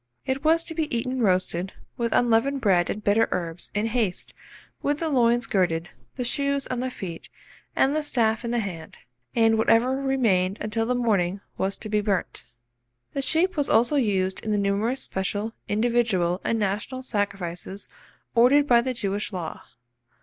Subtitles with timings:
[0.25, 4.33] It was to be eaten roasted, with unleavened bread and bitter herbs, in haste,
[4.81, 7.29] with the loins girded, the shoes on the feet,
[7.75, 8.97] and the staff in the hand;
[9.35, 12.45] and whatever remained until the morning was to be burnt.
[13.13, 17.87] The sheep was also used in the numerous special, individual, and national sacrifices
[18.33, 19.61] ordered by the Jewish law.